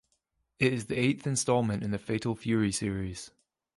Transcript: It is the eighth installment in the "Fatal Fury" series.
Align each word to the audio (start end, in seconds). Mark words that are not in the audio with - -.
It 0.57 0.73
is 0.73 0.87
the 0.87 0.97
eighth 0.99 1.27
installment 1.27 1.83
in 1.83 1.91
the 1.91 1.99
"Fatal 1.99 2.33
Fury" 2.35 2.71
series. 2.71 3.29